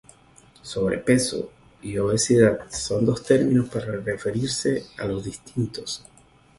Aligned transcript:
“sobrepeso” 0.63 1.51
y 1.83 1.99
“obesidad” 1.99 2.61
son 2.71 3.05
términos 3.23 3.69
para 3.69 3.97
referirse 3.97 4.87
a 4.97 5.05
los 5.05 5.25
distintos 5.25 6.03